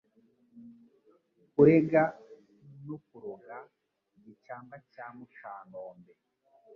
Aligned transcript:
Kurega 1.51 2.01
no 2.85 2.95
kuroga 3.07 3.57
Gicambwa 4.23 4.75
cya 4.91 5.05
Mucanombe, 5.15 6.13